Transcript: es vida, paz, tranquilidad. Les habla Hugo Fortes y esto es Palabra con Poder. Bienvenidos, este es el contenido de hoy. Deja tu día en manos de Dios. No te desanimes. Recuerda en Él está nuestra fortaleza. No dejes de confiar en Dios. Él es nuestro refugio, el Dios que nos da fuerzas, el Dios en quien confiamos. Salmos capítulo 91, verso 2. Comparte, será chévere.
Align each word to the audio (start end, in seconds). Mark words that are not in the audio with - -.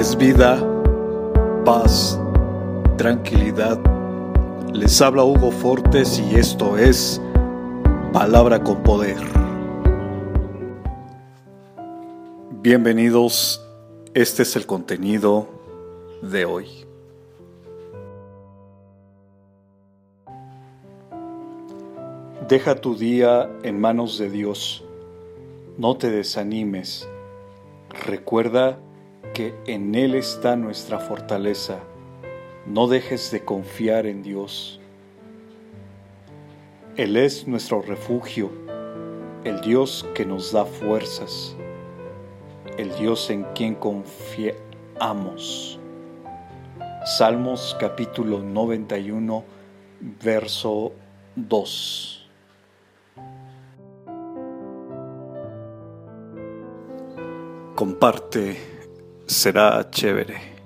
es 0.00 0.16
vida, 0.16 0.58
paz, 1.62 2.18
tranquilidad. 2.96 3.78
Les 4.72 4.98
habla 5.02 5.24
Hugo 5.24 5.50
Fortes 5.50 6.18
y 6.18 6.36
esto 6.36 6.78
es 6.78 7.20
Palabra 8.10 8.64
con 8.64 8.82
Poder. 8.82 9.18
Bienvenidos, 12.62 13.62
este 14.14 14.44
es 14.44 14.56
el 14.56 14.64
contenido 14.64 15.46
de 16.22 16.46
hoy. 16.46 16.66
Deja 22.48 22.74
tu 22.76 22.96
día 22.96 23.50
en 23.62 23.78
manos 23.78 24.16
de 24.16 24.30
Dios. 24.30 24.82
No 25.76 25.98
te 25.98 26.10
desanimes. 26.10 27.06
Recuerda 28.06 28.78
en 29.66 29.94
Él 29.94 30.14
está 30.14 30.56
nuestra 30.56 30.98
fortaleza. 30.98 31.80
No 32.66 32.88
dejes 32.88 33.30
de 33.30 33.44
confiar 33.44 34.06
en 34.06 34.22
Dios. 34.22 34.80
Él 36.96 37.16
es 37.16 37.48
nuestro 37.48 37.82
refugio, 37.82 38.50
el 39.44 39.60
Dios 39.62 40.06
que 40.14 40.26
nos 40.26 40.52
da 40.52 40.66
fuerzas, 40.66 41.56
el 42.76 42.94
Dios 42.96 43.30
en 43.30 43.44
quien 43.54 43.74
confiamos. 43.74 45.78
Salmos 47.04 47.76
capítulo 47.80 48.40
91, 48.40 49.44
verso 50.22 50.92
2. 51.36 52.30
Comparte, 57.74 58.79
será 59.30 59.84
chévere. 59.90 60.59